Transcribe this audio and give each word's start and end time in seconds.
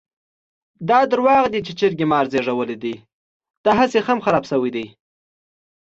دا 0.89 0.99
درواغ 1.11 1.43
دي 1.53 1.59
چې 1.65 1.71
چرګې 1.79 2.05
مار 2.11 2.25
زېږولی 2.31 2.77
دی؛ 2.83 2.93
داهسې 3.65 3.97
خم 4.05 4.17
خراپ 4.25 4.43
شوی 4.51 4.71
دی. 4.75 4.85